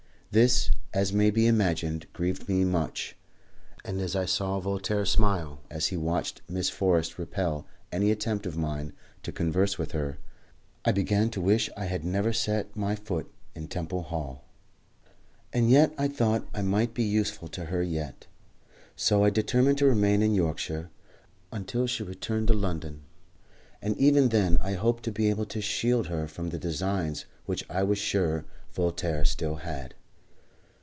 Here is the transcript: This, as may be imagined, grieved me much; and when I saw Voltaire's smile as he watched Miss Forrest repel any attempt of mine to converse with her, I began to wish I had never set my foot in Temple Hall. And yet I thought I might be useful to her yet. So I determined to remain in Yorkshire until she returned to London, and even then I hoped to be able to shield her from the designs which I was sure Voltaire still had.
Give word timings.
This, 0.33 0.71
as 0.93 1.11
may 1.11 1.29
be 1.29 1.45
imagined, 1.45 2.07
grieved 2.13 2.47
me 2.47 2.63
much; 2.63 3.17
and 3.83 3.97
when 3.97 4.09
I 4.15 4.23
saw 4.23 4.61
Voltaire's 4.61 5.09
smile 5.09 5.59
as 5.69 5.87
he 5.87 5.97
watched 5.97 6.41
Miss 6.47 6.69
Forrest 6.69 7.19
repel 7.19 7.67
any 7.91 8.11
attempt 8.11 8.45
of 8.45 8.55
mine 8.55 8.93
to 9.23 9.33
converse 9.33 9.77
with 9.77 9.91
her, 9.91 10.19
I 10.85 10.93
began 10.93 11.29
to 11.31 11.41
wish 11.41 11.69
I 11.75 11.83
had 11.83 12.05
never 12.05 12.31
set 12.31 12.73
my 12.77 12.95
foot 12.95 13.29
in 13.55 13.67
Temple 13.67 14.03
Hall. 14.03 14.45
And 15.51 15.69
yet 15.69 15.93
I 15.97 16.07
thought 16.07 16.47
I 16.53 16.61
might 16.61 16.93
be 16.93 17.03
useful 17.03 17.49
to 17.49 17.65
her 17.65 17.83
yet. 17.83 18.27
So 18.95 19.25
I 19.25 19.31
determined 19.31 19.79
to 19.79 19.85
remain 19.85 20.21
in 20.21 20.33
Yorkshire 20.33 20.89
until 21.51 21.87
she 21.87 22.03
returned 22.03 22.47
to 22.47 22.53
London, 22.53 23.01
and 23.81 23.97
even 23.97 24.29
then 24.29 24.59
I 24.61 24.75
hoped 24.75 25.03
to 25.03 25.11
be 25.11 25.29
able 25.29 25.45
to 25.47 25.59
shield 25.59 26.07
her 26.07 26.25
from 26.25 26.51
the 26.51 26.57
designs 26.57 27.25
which 27.45 27.65
I 27.69 27.83
was 27.83 27.97
sure 27.97 28.45
Voltaire 28.71 29.25
still 29.25 29.55
had. 29.57 29.93